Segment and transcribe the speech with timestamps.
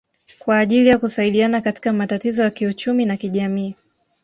[0.39, 3.75] kwa ajili ya kusaidiana katika matatizo ya kiuchumi na kijamii